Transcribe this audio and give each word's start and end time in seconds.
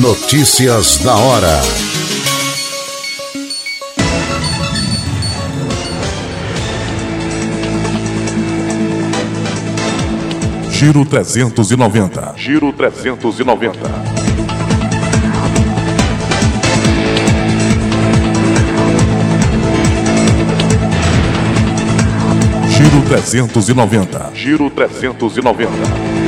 Notícias 0.00 0.96
da 1.04 1.14
hora. 1.14 1.60
Giro 10.70 11.04
390. 11.04 12.34
Giro 12.38 12.72
390. 12.72 13.78
Giro 22.70 23.02
390. 23.02 24.30
Giro 24.34 24.70
390. 24.70 26.19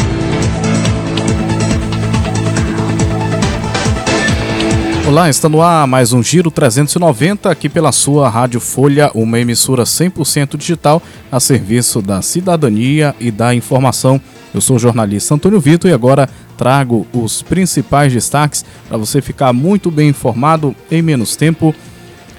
Olá, 5.04 5.28
está 5.28 5.48
no 5.48 5.60
ar 5.60 5.86
mais 5.86 6.12
um 6.12 6.22
Giro 6.22 6.50
390 6.50 7.50
aqui 7.50 7.68
pela 7.68 7.90
sua 7.90 8.28
Rádio 8.28 8.60
Folha, 8.60 9.10
uma 9.14 9.38
emissora 9.38 9.82
100% 9.82 10.56
digital 10.56 11.02
a 11.30 11.40
serviço 11.40 12.00
da 12.00 12.22
cidadania 12.22 13.14
e 13.18 13.30
da 13.30 13.52
informação. 13.52 14.20
Eu 14.54 14.60
sou 14.60 14.76
o 14.76 14.78
jornalista 14.78 15.34
Antônio 15.34 15.60
Vitor 15.60 15.90
e 15.90 15.94
agora 15.94 16.28
trago 16.56 17.04
os 17.12 17.42
principais 17.42 18.12
destaques 18.12 18.64
para 18.88 18.96
você 18.96 19.20
ficar 19.20 19.52
muito 19.52 19.90
bem 19.90 20.10
informado 20.10 20.74
em 20.90 21.02
menos 21.02 21.34
tempo 21.34 21.74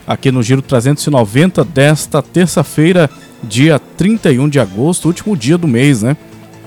aqui 0.07 0.31
no 0.31 0.41
Giro 0.41 0.61
390 0.61 1.65
desta 1.65 2.21
terça-feira, 2.21 3.09
dia 3.43 3.77
31 3.77 4.47
de 4.47 4.59
agosto, 4.59 5.07
último 5.07 5.35
dia 5.35 5.57
do 5.57 5.67
mês, 5.67 6.01
né? 6.01 6.15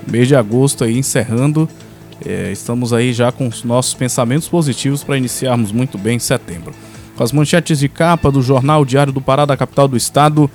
Mês 0.09 0.27
de 0.27 0.35
agosto 0.35 0.83
aí 0.83 0.97
encerrando 0.97 1.67
é, 2.25 2.51
estamos 2.51 2.93
aí 2.93 3.13
já 3.13 3.31
com 3.31 3.47
os 3.47 3.63
nossos 3.63 3.93
pensamentos 3.93 4.47
positivos 4.47 5.03
para 5.03 5.17
iniciarmos 5.17 5.71
muito 5.71 5.97
bem 5.97 6.15
em 6.15 6.19
setembro. 6.19 6.73
Com 7.15 7.23
as 7.23 7.31
manchetes 7.31 7.79
de 7.79 7.89
capa 7.89 8.31
do 8.31 8.41
Jornal 8.41 8.85
Diário 8.85 9.13
do 9.13 9.21
Pará 9.21 9.45
da 9.45 9.57
capital 9.57 9.87
do 9.87 9.97
estado, 9.97 10.49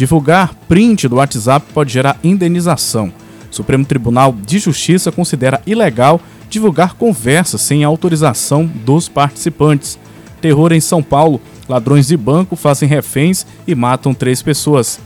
Divulgar 0.00 0.54
print 0.66 1.06
do 1.08 1.16
WhatsApp 1.16 1.66
pode 1.74 1.92
gerar 1.92 2.18
indenização. 2.24 3.12
O 3.52 3.54
Supremo 3.54 3.84
Tribunal 3.84 4.32
de 4.32 4.58
Justiça 4.58 5.12
considera 5.12 5.60
ilegal 5.66 6.18
divulgar 6.48 6.94
conversas 6.94 7.60
sem 7.60 7.84
autorização 7.84 8.64
dos 8.64 9.10
participantes. 9.10 9.98
Terror 10.40 10.72
em 10.72 10.80
São 10.80 11.02
Paulo: 11.02 11.38
ladrões 11.68 12.06
de 12.06 12.16
banco 12.16 12.56
fazem 12.56 12.88
reféns 12.88 13.44
e 13.66 13.74
matam 13.74 14.14
três 14.14 14.40
pessoas. 14.40 14.98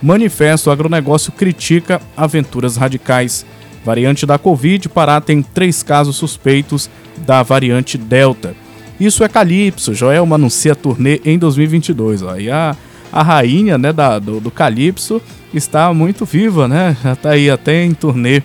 Manifesto 0.00 0.70
Agronegócio 0.70 1.32
critica 1.32 2.00
aventuras 2.16 2.76
radicais. 2.76 3.44
Variante 3.84 4.24
da 4.24 4.38
Covid, 4.38 4.88
Pará 4.90 5.20
tem 5.20 5.42
três 5.42 5.82
casos 5.82 6.14
suspeitos 6.14 6.88
da 7.26 7.42
variante 7.42 7.98
Delta. 7.98 8.54
Isso 9.00 9.24
é 9.24 9.28
Calypso. 9.28 9.92
Joelma 9.92 10.36
anuncia 10.36 10.76
turnê 10.76 11.20
em 11.24 11.36
2022. 11.36 12.22
Ó. 12.22 12.36
E 12.36 12.48
a 12.48 12.76
a 13.16 13.22
rainha 13.22 13.78
né, 13.78 13.94
da, 13.94 14.18
do, 14.18 14.40
do 14.40 14.50
Calypso 14.50 15.22
está 15.54 15.90
muito 15.94 16.26
viva, 16.26 16.68
né? 16.68 16.94
Já 17.02 17.14
está 17.14 17.30
aí 17.30 17.48
até 17.48 17.82
em 17.82 17.94
turnê. 17.94 18.42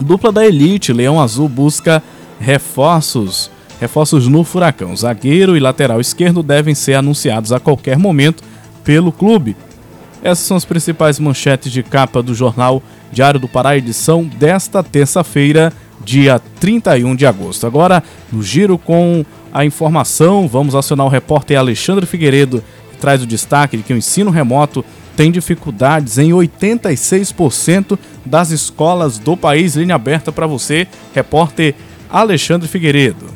Dupla 0.00 0.32
da 0.32 0.44
Elite, 0.44 0.92
Leão 0.92 1.20
Azul 1.20 1.48
busca 1.48 2.02
reforços. 2.40 3.48
Reforços 3.80 4.26
no 4.26 4.42
Furacão. 4.42 4.96
Zagueiro 4.96 5.56
e 5.56 5.60
lateral 5.60 6.00
esquerdo 6.00 6.42
devem 6.42 6.74
ser 6.74 6.94
anunciados 6.94 7.52
a 7.52 7.60
qualquer 7.60 7.96
momento 7.96 8.42
pelo 8.82 9.12
clube. 9.12 9.56
Essas 10.20 10.46
são 10.46 10.56
as 10.56 10.64
principais 10.64 11.20
manchetes 11.20 11.70
de 11.70 11.84
capa 11.84 12.20
do 12.20 12.34
jornal 12.34 12.82
Diário 13.12 13.38
do 13.38 13.46
Pará, 13.46 13.76
edição 13.76 14.24
desta 14.24 14.82
terça-feira, 14.82 15.72
dia 16.04 16.40
31 16.58 17.14
de 17.14 17.24
agosto. 17.24 17.68
Agora, 17.68 18.02
no 18.32 18.42
giro 18.42 18.78
com 18.78 19.24
a 19.52 19.64
informação, 19.64 20.48
vamos 20.48 20.74
acionar 20.74 21.06
o 21.06 21.10
repórter 21.10 21.56
Alexandre 21.56 22.04
Figueiredo, 22.04 22.64
traz 22.96 23.22
o 23.22 23.26
destaque 23.26 23.76
de 23.76 23.82
que 23.82 23.92
o 23.92 23.96
ensino 23.96 24.30
remoto 24.30 24.84
tem 25.16 25.30
dificuldades 25.30 26.18
em 26.18 26.30
86% 26.30 27.98
das 28.24 28.50
escolas 28.50 29.18
do 29.18 29.36
país. 29.36 29.76
Linha 29.76 29.94
aberta 29.94 30.30
para 30.30 30.46
você, 30.46 30.86
repórter 31.14 31.74
Alexandre 32.10 32.68
Figueiredo. 32.68 33.26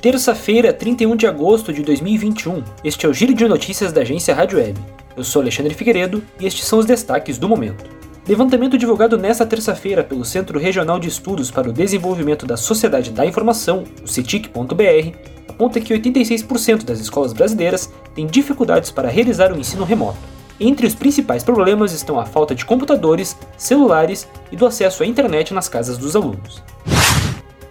Terça-feira, 0.00 0.72
31 0.72 1.16
de 1.16 1.26
agosto 1.26 1.72
de 1.72 1.82
2021. 1.82 2.62
Este 2.84 3.06
é 3.06 3.08
o 3.08 3.12
Giro 3.12 3.34
de 3.34 3.44
Notícias 3.48 3.92
da 3.92 4.02
agência 4.02 4.34
Rádio 4.34 4.58
Web. 4.58 4.78
Eu 5.16 5.24
sou 5.24 5.42
Alexandre 5.42 5.74
Figueiredo 5.74 6.22
e 6.38 6.46
estes 6.46 6.64
são 6.64 6.78
os 6.78 6.86
destaques 6.86 7.38
do 7.38 7.48
momento. 7.48 7.95
Levantamento 8.28 8.76
divulgado 8.76 9.16
nesta 9.16 9.46
terça-feira 9.46 10.02
pelo 10.02 10.24
Centro 10.24 10.58
Regional 10.58 10.98
de 10.98 11.06
Estudos 11.06 11.48
para 11.48 11.68
o 11.68 11.72
Desenvolvimento 11.72 12.44
da 12.44 12.56
Sociedade 12.56 13.12
da 13.12 13.24
Informação, 13.24 13.84
o 14.02 14.08
CETIC.br, 14.08 15.16
aponta 15.48 15.80
que 15.80 15.94
86% 15.94 16.82
das 16.82 16.98
escolas 16.98 17.32
brasileiras 17.32 17.88
têm 18.16 18.26
dificuldades 18.26 18.90
para 18.90 19.08
realizar 19.08 19.52
o 19.52 19.56
ensino 19.56 19.84
remoto. 19.84 20.18
Entre 20.58 20.88
os 20.88 20.94
principais 20.94 21.44
problemas 21.44 21.92
estão 21.92 22.18
a 22.18 22.26
falta 22.26 22.52
de 22.52 22.64
computadores, 22.64 23.36
celulares 23.56 24.28
e 24.50 24.56
do 24.56 24.66
acesso 24.66 25.04
à 25.04 25.06
internet 25.06 25.54
nas 25.54 25.68
casas 25.68 25.96
dos 25.96 26.16
alunos. 26.16 26.64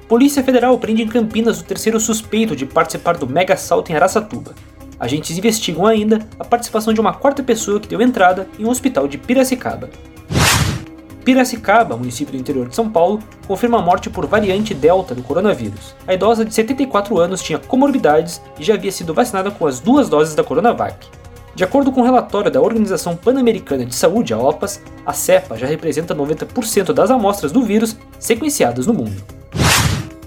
Polícia 0.08 0.42
Federal 0.42 0.80
prende 0.80 1.02
em 1.02 1.08
Campinas 1.10 1.60
o 1.60 1.66
terceiro 1.66 2.00
suspeito 2.00 2.56
de 2.56 2.66
participar 2.66 3.18
do 3.18 3.28
mega 3.28 3.56
assalto 3.56 3.92
em 3.92 3.96
Araçatuba. 3.96 4.56
Agentes 4.98 5.38
investigam 5.38 5.86
ainda 5.86 6.26
a 6.40 6.46
participação 6.46 6.94
de 6.94 7.02
uma 7.02 7.14
quarta 7.14 7.44
pessoa 7.44 7.82
que 7.82 7.90
deu 7.90 8.02
entrada 8.02 8.48
em 8.58 8.64
um 8.64 8.70
hospital 8.70 9.06
de 9.06 9.18
Piracicaba. 9.18 9.90
Piracicaba, 11.26 11.98
município 11.98 12.34
do 12.34 12.40
interior 12.40 12.70
de 12.70 12.76
São 12.76 12.88
Paulo, 12.88 13.20
confirma 13.48 13.80
a 13.80 13.82
morte 13.82 14.12
por 14.12 14.28
variante 14.28 14.76
Delta 14.76 15.16
do 15.16 15.24
coronavírus. 15.24 15.96
A 16.06 16.14
idosa 16.14 16.46
de 16.46 16.54
74 16.54 17.18
anos 17.18 17.42
tinha 17.42 17.58
comorbidades 17.58 18.40
e 18.60 18.64
já 18.64 18.76
havia 18.76 18.92
sido 18.92 19.12
vacinada 19.12 19.50
com 19.50 19.66
as 19.66 19.80
duas 19.80 20.08
doses 20.08 20.36
da 20.36 20.44
Coronavac. 20.44 21.08
De 21.56 21.64
acordo 21.64 21.92
com 21.92 22.02
o 22.02 22.04
um 22.04 22.06
relatório 22.06 22.52
da 22.52 22.62
Organização 22.62 23.16
Pan-Americana 23.16 23.88
de 23.88 23.96
Saúde, 23.96 24.36
a 24.36 24.38
OPAS, 24.38 24.80
a 25.04 25.14
cepa 25.14 25.58
já 25.58 25.66
representa 25.66 26.14
90% 26.14 26.94
das 26.94 27.10
amostras 27.10 27.52
do 27.52 27.64
vírus 27.64 27.98
sequenciadas 28.20 28.86
no 28.86 28.94
mundo. 28.94 29.24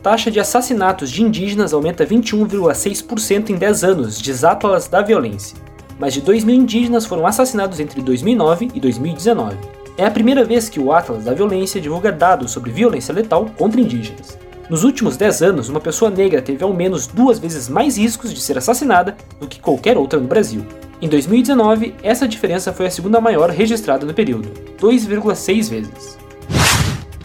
Taxa 0.03 0.33
de 0.33 0.41
assassinatos 0.41 1.13
de 1.13 1.23
indígenas 1.23 1.73
aumenta 1.73 2.05
21,6% 2.05 3.51
em 3.51 3.55
10 3.55 3.85
anos, 3.85 4.21
diz 4.21 4.43
Atlas 4.43 4.89
da 4.89 5.01
Violência. 5.01 5.57
Mais 5.97 6.13
de 6.13 6.21
2 6.23 6.43
mil 6.43 6.57
indígenas 6.57 7.07
foram 7.07 7.25
assassinados 7.25 7.79
entre 7.79 8.03
2009 8.03 8.71
e 8.75 8.81
2019. 8.81 9.78
É 9.99 10.07
a 10.07 10.11
primeira 10.13 10.45
vez 10.45 10.69
que 10.69 10.79
o 10.79 10.93
Atlas 10.93 11.25
da 11.25 11.35
Violência 11.35 11.81
divulga 11.81 12.13
dados 12.13 12.53
sobre 12.53 12.71
violência 12.71 13.13
letal 13.13 13.51
contra 13.59 13.81
indígenas. 13.81 14.39
Nos 14.71 14.85
últimos 14.85 15.17
10 15.17 15.43
anos, 15.43 15.69
uma 15.69 15.81
pessoa 15.81 16.09
negra 16.09 16.41
teve 16.41 16.63
ao 16.63 16.73
menos 16.73 17.09
duas 17.09 17.41
vezes 17.41 17.69
mais 17.69 17.99
riscos 17.99 18.33
de 18.33 18.41
ser 18.41 18.57
assassinada 18.57 19.17
do 19.41 19.49
que 19.49 19.59
qualquer 19.59 19.99
outra 19.99 20.21
no 20.21 20.29
Brasil. 20.29 20.65
Em 21.03 21.09
2019, 21.09 21.97
essa 22.01 22.29
diferença 22.29 22.73
foi 22.73 22.87
a 22.87 22.91
segunda 22.93 23.21
maior 23.21 23.51
registrada 23.51 24.07
no 24.07 24.15
período, 24.15 24.51
2,6 24.81 25.69
vezes. 25.69 26.17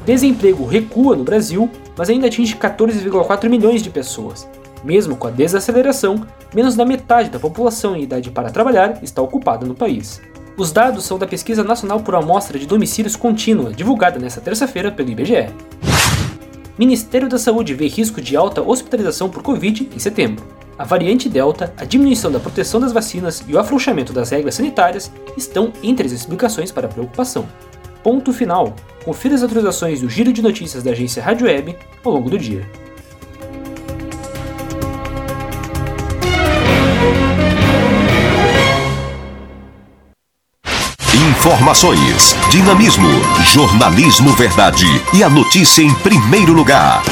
Desemprego 0.04 0.66
recua 0.66 1.16
no 1.16 1.24
Brasil, 1.24 1.70
mas 1.96 2.10
ainda 2.10 2.26
atinge 2.26 2.56
14,4 2.56 3.50
milhões 3.50 3.84
de 3.84 3.92
pessoas. 3.92 4.50
Mesmo 4.84 5.16
com 5.16 5.28
a 5.28 5.32
desaceleração, 5.32 6.26
menos 6.56 6.76
da 6.76 6.88
metade 6.88 7.30
da 7.30 7.40
população 7.40 7.96
em 7.96 8.02
idade 8.02 8.32
para 8.32 8.50
trabalhar 8.50 8.98
está 9.04 9.22
ocupada 9.22 9.64
no 9.64 9.76
país. 9.76 10.20
Os 10.56 10.72
dados 10.72 11.06
são 11.06 11.18
da 11.18 11.26
Pesquisa 11.26 11.64
Nacional 11.64 12.02
por 12.02 12.14
Amostra 12.14 12.60
de 12.60 12.68
Domicílios 12.68 13.16
Contínua, 13.16 13.74
divulgada 13.74 14.20
nesta 14.20 14.40
terça-feira 14.40 14.92
pelo 14.92 15.10
IBGE. 15.10 15.48
Ministério 16.78 17.28
da 17.28 17.40
Saúde 17.40 17.74
vê 17.74 17.88
risco 17.88 18.22
de 18.22 18.38
alta 18.38 18.62
hospitalização 18.62 19.30
por 19.30 19.42
Covid 19.42 19.90
em 19.96 19.98
setembro. 19.98 20.46
A 20.78 20.84
variante 20.84 21.28
Delta, 21.28 21.74
a 21.76 21.86
diminuição 21.86 22.32
da 22.32 22.40
proteção 22.40 22.80
das 22.80 22.92
vacinas 22.92 23.44
e 23.48 23.54
o 23.56 23.60
afrouxamento 23.60 24.14
das 24.14 24.30
regras 24.30 24.54
sanitárias 24.54 25.12
estão 25.36 25.74
entre 25.82 26.06
as 26.06 26.12
explicações 26.12 26.72
para 26.72 26.86
a 26.86 26.90
preocupação. 26.90 27.48
Ponto 28.04 28.32
final. 28.32 28.76
Confira 29.04 29.34
as 29.34 29.42
atualizações 29.42 30.02
do 30.02 30.10
Giro 30.10 30.32
de 30.32 30.42
Notícias 30.42 30.84
da 30.84 30.92
agência 30.92 31.24
Rádio 31.24 31.48
Web 31.48 31.76
ao 32.04 32.14
longo 32.14 32.30
do 32.30 32.38
dia. 32.38 32.64
Informações, 41.14 42.36
dinamismo, 42.50 43.08
jornalismo 43.44 44.32
verdade 44.32 44.88
e 45.14 45.24
a 45.24 45.30
notícia 45.30 45.84
em 45.84 45.94
primeiro 45.94 46.54
lugar. 46.54 47.04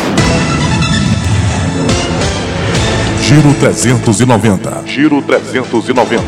Giro 3.22 3.54
390. 3.60 4.88
Giro 4.88 5.22
390. 5.22 6.22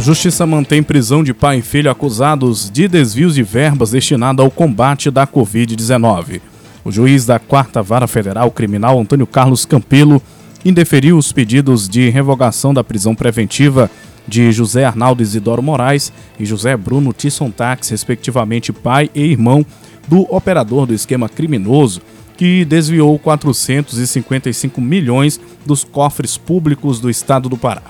Justiça 0.00 0.44
mantém 0.44 0.82
prisão 0.82 1.22
de 1.22 1.32
pai 1.32 1.58
e 1.58 1.62
filho 1.62 1.92
acusados 1.92 2.68
de 2.68 2.88
desvios 2.88 3.36
de 3.36 3.44
verbas 3.44 3.92
destinadas 3.92 4.44
ao 4.44 4.50
combate 4.50 5.12
da 5.12 5.28
Covid-19. 5.28 6.40
O 6.84 6.90
juiz 6.90 7.24
da 7.24 7.38
Quarta 7.38 7.80
Vara 7.80 8.08
Federal 8.08 8.50
Criminal, 8.50 8.98
Antônio 8.98 9.28
Carlos 9.28 9.64
Campelo, 9.64 10.20
indeferiu 10.64 11.16
os 11.16 11.32
pedidos 11.32 11.88
de 11.88 12.10
revogação 12.10 12.74
da 12.74 12.84
prisão 12.84 13.14
preventiva 13.14 13.90
de 14.26 14.52
José 14.52 14.84
Arnaldo 14.84 15.22
Isidoro 15.22 15.62
Moraes 15.62 16.12
e 16.38 16.44
José 16.44 16.76
Bruno 16.76 17.12
Tisson 17.12 17.50
Tax, 17.50 17.88
respectivamente 17.88 18.72
pai 18.72 19.10
e 19.14 19.22
irmão 19.22 19.64
do 20.06 20.22
operador 20.34 20.86
do 20.86 20.94
esquema 20.94 21.28
criminoso 21.28 22.00
que 22.36 22.64
desviou 22.64 23.18
455 23.18 24.80
milhões 24.80 25.38
dos 25.66 25.84
cofres 25.84 26.38
públicos 26.38 26.98
do 26.98 27.10
estado 27.10 27.48
do 27.48 27.56
Pará. 27.56 27.82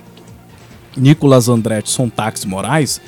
Nicolas 0.96 1.48
Andretti 1.48 1.90
Sontax 1.90 2.44
Moraes 2.44 3.00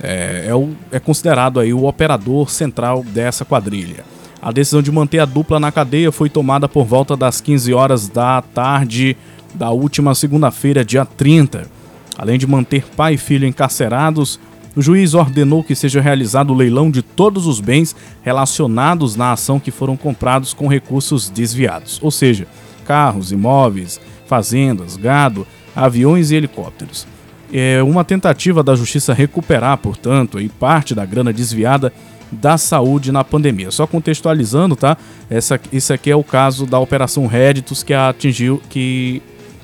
é, 0.00 0.46
é, 0.48 0.54
o, 0.54 0.70
é 0.92 1.00
considerado 1.00 1.58
aí 1.58 1.72
o 1.72 1.86
operador 1.86 2.50
central 2.50 3.02
dessa 3.02 3.44
quadrilha. 3.44 4.04
A 4.46 4.52
decisão 4.52 4.80
de 4.80 4.92
manter 4.92 5.18
a 5.18 5.24
dupla 5.24 5.58
na 5.58 5.72
cadeia 5.72 6.12
foi 6.12 6.30
tomada 6.30 6.68
por 6.68 6.84
volta 6.84 7.16
das 7.16 7.40
15 7.40 7.74
horas 7.74 8.06
da 8.08 8.40
tarde 8.40 9.16
da 9.52 9.70
última 9.70 10.14
segunda-feira, 10.14 10.84
dia 10.84 11.04
30. 11.04 11.68
Além 12.16 12.38
de 12.38 12.46
manter 12.46 12.84
pai 12.96 13.14
e 13.14 13.18
filho 13.18 13.44
encarcerados, 13.44 14.38
o 14.76 14.80
juiz 14.80 15.14
ordenou 15.14 15.64
que 15.64 15.74
seja 15.74 16.00
realizado 16.00 16.52
o 16.52 16.54
leilão 16.54 16.92
de 16.92 17.02
todos 17.02 17.44
os 17.44 17.58
bens 17.58 17.96
relacionados 18.22 19.16
na 19.16 19.32
ação 19.32 19.58
que 19.58 19.72
foram 19.72 19.96
comprados 19.96 20.54
com 20.54 20.68
recursos 20.68 21.28
desviados, 21.28 21.98
ou 22.00 22.12
seja, 22.12 22.46
carros, 22.84 23.32
imóveis, 23.32 24.00
fazendas, 24.28 24.96
gado, 24.96 25.44
aviões 25.74 26.30
e 26.30 26.36
helicópteros 26.36 27.04
é 27.52 27.82
uma 27.82 28.04
tentativa 28.04 28.62
da 28.62 28.74
justiça 28.74 29.14
recuperar, 29.14 29.78
portanto, 29.78 30.38
aí 30.38 30.48
parte 30.48 30.94
da 30.94 31.04
grana 31.04 31.32
desviada 31.32 31.92
da 32.30 32.58
saúde 32.58 33.12
na 33.12 33.22
pandemia. 33.22 33.70
Só 33.70 33.86
contextualizando, 33.86 34.76
tá? 34.76 34.96
Essa, 35.30 35.60
isso 35.72 35.92
aqui 35.92 36.10
é 36.10 36.16
o 36.16 36.24
caso 36.24 36.66
da 36.66 36.78
Operação 36.78 37.26
Réditos 37.26 37.82
que 37.82 37.94
atingiu, 37.94 38.60
que, 38.68 39.22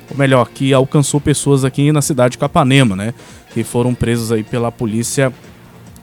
ou 0.09 0.17
melhor, 0.17 0.49
que 0.49 0.73
alcançou 0.73 1.19
pessoas 1.19 1.65
aqui 1.65 1.91
na 1.91 2.01
cidade 2.01 2.33
de 2.33 2.37
Capanema, 2.37 2.95
né? 2.95 3.13
Que 3.53 3.63
foram 3.63 3.93
presas 3.93 4.31
aí 4.31 4.43
pela 4.43 4.71
Polícia 4.71 5.31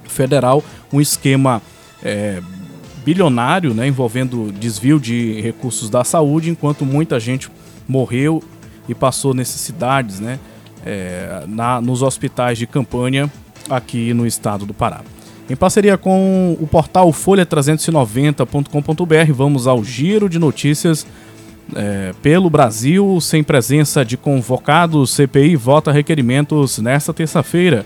Federal. 0.04 0.62
Um 0.92 1.00
esquema 1.00 1.62
é, 2.02 2.42
bilionário, 3.04 3.72
né? 3.74 3.86
Envolvendo 3.86 4.52
desvio 4.52 5.00
de 5.00 5.40
recursos 5.40 5.88
da 5.88 6.04
saúde, 6.04 6.50
enquanto 6.50 6.84
muita 6.84 7.18
gente 7.18 7.48
morreu 7.88 8.42
e 8.88 8.94
passou 8.94 9.32
necessidades, 9.32 10.20
né? 10.20 10.38
é, 10.84 11.44
na, 11.46 11.80
nos 11.80 12.02
hospitais 12.02 12.58
de 12.58 12.66
campanha 12.66 13.30
aqui 13.68 14.12
no 14.14 14.26
estado 14.26 14.66
do 14.66 14.74
Pará. 14.74 15.02
Em 15.50 15.56
parceria 15.56 15.98
com 15.98 16.56
o 16.60 16.66
portal 16.68 17.10
folha390.com.br, 17.10 19.32
vamos 19.32 19.66
ao 19.66 19.82
giro 19.82 20.28
de 20.28 20.38
notícias 20.38 21.04
é, 21.74 22.14
pelo 22.22 22.48
Brasil, 22.48 23.20
sem 23.20 23.42
presença 23.42 24.04
de 24.04 24.16
convocados. 24.16 25.10
CPI 25.10 25.56
vota 25.56 25.90
requerimentos 25.90 26.78
nesta 26.78 27.12
terça-feira. 27.12 27.84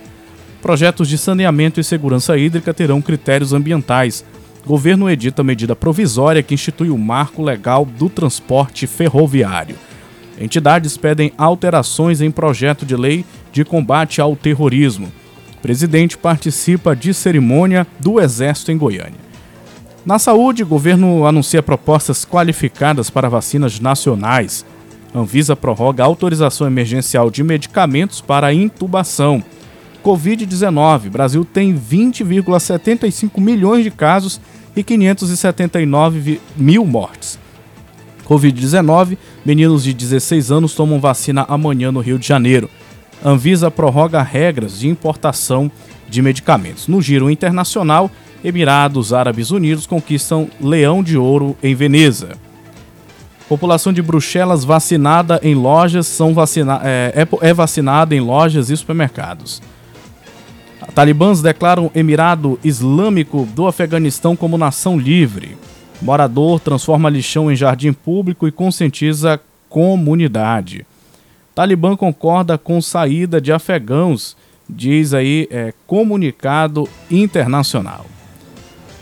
Projetos 0.60 1.08
de 1.08 1.16
saneamento 1.16 1.80
e 1.80 1.84
segurança 1.84 2.36
hídrica 2.36 2.74
terão 2.74 3.00
critérios 3.00 3.54
ambientais. 3.54 4.22
Governo 4.66 5.08
edita 5.08 5.42
medida 5.42 5.74
provisória 5.74 6.42
que 6.42 6.52
institui 6.52 6.90
o 6.90 6.98
marco 6.98 7.42
legal 7.42 7.86
do 7.86 8.10
transporte 8.10 8.86
ferroviário. 8.86 9.76
Entidades 10.38 10.98
pedem 10.98 11.32
alterações 11.38 12.20
em 12.20 12.30
projeto 12.30 12.84
de 12.84 12.94
lei 12.94 13.24
de 13.50 13.64
combate 13.64 14.20
ao 14.20 14.36
terrorismo. 14.36 15.10
Presidente 15.64 16.18
participa 16.18 16.94
de 16.94 17.14
cerimônia 17.14 17.86
do 17.98 18.20
Exército 18.20 18.70
em 18.70 18.76
Goiânia. 18.76 19.18
Na 20.04 20.18
saúde, 20.18 20.62
o 20.62 20.66
governo 20.66 21.24
anuncia 21.24 21.62
propostas 21.62 22.22
qualificadas 22.22 23.08
para 23.08 23.30
vacinas 23.30 23.80
nacionais. 23.80 24.62
Anvisa 25.14 25.56
prorroga 25.56 26.04
autorização 26.04 26.66
emergencial 26.66 27.30
de 27.30 27.42
medicamentos 27.42 28.20
para 28.20 28.52
intubação. 28.52 29.42
Covid-19. 30.04 31.08
Brasil 31.08 31.46
tem 31.46 31.74
20,75 31.74 33.40
milhões 33.40 33.84
de 33.84 33.90
casos 33.90 34.38
e 34.76 34.82
579 34.82 36.42
mil 36.54 36.84
mortes. 36.84 37.38
Covid-19, 38.28 39.16
meninos 39.46 39.82
de 39.84 39.94
16 39.94 40.52
anos 40.52 40.74
tomam 40.74 41.00
vacina 41.00 41.46
amanhã 41.48 41.90
no 41.90 42.00
Rio 42.00 42.18
de 42.18 42.28
Janeiro. 42.28 42.68
Anvisa 43.24 43.70
prorroga 43.70 44.22
regras 44.22 44.78
de 44.78 44.88
importação 44.88 45.70
de 46.08 46.20
medicamentos. 46.20 46.86
No 46.86 47.00
giro 47.00 47.30
internacional, 47.30 48.10
Emirados 48.44 49.14
Árabes 49.14 49.50
Unidos 49.50 49.86
conquistam 49.86 50.48
leão 50.60 51.02
de 51.02 51.16
ouro 51.16 51.56
em 51.62 51.74
Veneza. 51.74 52.36
População 53.48 53.92
de 53.92 54.02
Bruxelas 54.02 54.64
vacinada 54.64 55.40
em 55.42 55.54
lojas 55.54 56.06
são 56.06 56.34
vacina 56.34 56.80
é, 56.84 57.26
é, 57.40 57.48
é 57.48 57.54
vacinada 57.54 58.14
em 58.14 58.20
lojas 58.20 58.68
e 58.68 58.76
supermercados. 58.76 59.62
Talibãs 60.94 61.42
declaram 61.42 61.90
Emirado 61.94 62.58
Islâmico 62.62 63.48
do 63.54 63.66
Afeganistão 63.66 64.36
como 64.36 64.58
nação 64.58 64.98
livre. 64.98 65.56
Morador 66.00 66.60
transforma 66.60 67.08
lixão 67.08 67.50
em 67.50 67.56
jardim 67.56 67.92
público 67.92 68.46
e 68.46 68.52
conscientiza 68.52 69.40
comunidade. 69.68 70.86
Talibã 71.54 71.96
concorda 71.96 72.58
com 72.58 72.80
saída 72.80 73.40
de 73.40 73.52
afegãos, 73.52 74.36
diz 74.68 75.14
aí 75.14 75.46
é, 75.50 75.72
comunicado 75.86 76.88
internacional. 77.08 78.06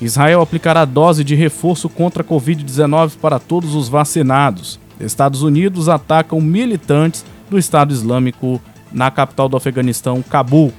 Israel 0.01 0.43
aplicará 0.43 0.85
dose 0.85 1.25
de 1.25 1.35
reforço 1.35 1.89
contra 1.89 2.23
a 2.23 2.27
Covid-19 2.27 3.13
para 3.21 3.39
todos 3.39 3.75
os 3.75 3.89
vacinados. 3.89 4.79
Estados 5.01 5.43
Unidos 5.43 5.89
atacam 5.89 6.41
militantes 6.41 7.25
do 7.49 7.59
Estado 7.59 7.93
Islâmico 7.93 8.61
na 8.93 9.11
capital 9.11 9.49
do 9.49 9.57
Afeganistão, 9.57 10.23
Cabul. 10.23 10.73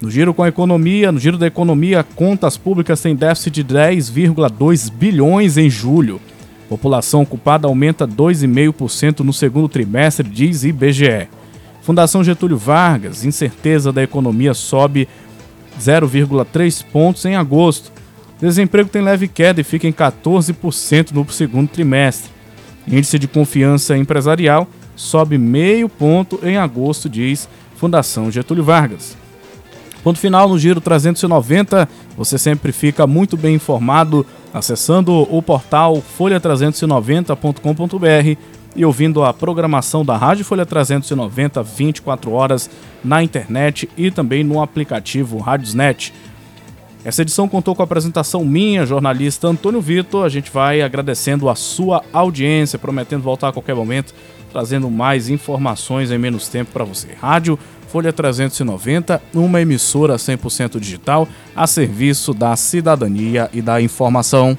No 0.00 0.10
giro 0.10 0.34
com 0.34 0.42
a 0.42 0.48
economia, 0.48 1.10
no 1.10 1.18
giro 1.18 1.38
da 1.38 1.46
economia, 1.46 2.04
contas 2.04 2.56
públicas 2.56 3.00
têm 3.00 3.16
déficit 3.16 3.62
de 3.62 3.74
10,2 3.74 4.92
bilhões 4.92 5.56
em 5.56 5.70
julho. 5.70 6.20
População 6.68 7.22
ocupada 7.22 7.66
aumenta 7.66 8.06
2,5% 8.06 9.20
no 9.20 9.32
segundo 9.32 9.68
trimestre, 9.68 10.28
diz 10.28 10.64
IBGE. 10.64 11.28
Fundação 11.82 12.24
Getúlio 12.24 12.56
Vargas, 12.56 13.24
incerteza 13.24 13.92
da 13.92 14.02
economia 14.02 14.54
sobe 14.54 15.06
0,3 15.78 16.84
pontos 16.90 17.24
em 17.26 17.36
agosto. 17.36 17.92
Desemprego 18.40 18.88
tem 18.88 19.02
leve 19.02 19.28
queda 19.28 19.60
e 19.60 19.64
fica 19.64 19.86
em 19.86 19.92
14% 19.92 21.12
no 21.12 21.30
segundo 21.30 21.68
trimestre. 21.68 22.30
Índice 22.88 23.18
de 23.18 23.28
confiança 23.28 23.96
empresarial 23.96 24.66
sobe 24.96 25.36
meio 25.36 25.88
ponto 25.88 26.40
em 26.42 26.56
agosto, 26.56 27.08
diz 27.08 27.48
Fundação 27.76 28.30
Getúlio 28.30 28.64
Vargas. 28.64 29.16
Ponto 30.02 30.18
final 30.18 30.48
no 30.48 30.58
Giro 30.58 30.80
390. 30.80 31.88
Você 32.16 32.38
sempre 32.38 32.72
fica 32.72 33.06
muito 33.06 33.36
bem 33.36 33.54
informado 33.54 34.26
acessando 34.54 35.12
o 35.12 35.42
portal 35.42 36.02
folha390.com.br 36.16 38.38
e 38.76 38.84
ouvindo 38.84 39.24
a 39.24 39.34
programação 39.34 40.04
da 40.04 40.16
Rádio 40.16 40.44
Folha 40.44 40.64
390 40.64 41.60
24 41.62 42.30
horas 42.30 42.70
na 43.02 43.20
internet 43.22 43.88
e 43.96 44.12
também 44.12 44.44
no 44.44 44.62
aplicativo 44.62 45.38
Rádiosnet. 45.38 46.14
Essa 47.04 47.22
edição 47.22 47.48
contou 47.48 47.74
com 47.74 47.82
a 47.82 47.84
apresentação 47.84 48.44
minha, 48.44 48.86
jornalista 48.86 49.48
Antônio 49.48 49.80
Vitor. 49.80 50.24
A 50.24 50.28
gente 50.28 50.50
vai 50.50 50.80
agradecendo 50.80 51.50
a 51.50 51.54
sua 51.54 52.02
audiência, 52.12 52.78
prometendo 52.78 53.22
voltar 53.22 53.48
a 53.48 53.52
qualquer 53.52 53.74
momento, 53.74 54.14
trazendo 54.50 54.90
mais 54.90 55.28
informações 55.28 56.10
em 56.10 56.16
menos 56.16 56.48
tempo 56.48 56.72
para 56.72 56.84
você. 56.84 57.08
Rádio 57.20 57.58
Folha 57.94 58.12
390, 58.12 59.22
uma 59.32 59.60
emissora 59.60 60.16
100% 60.16 60.80
digital 60.80 61.28
a 61.54 61.64
serviço 61.64 62.34
da 62.34 62.56
cidadania 62.56 63.48
e 63.52 63.62
da 63.62 63.80
informação. 63.80 64.58